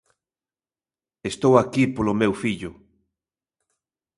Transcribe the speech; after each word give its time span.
Estou 1.31 1.53
aquí 1.57 1.83
polo 1.95 2.13
meu 2.21 2.33
fillo. 2.41 2.71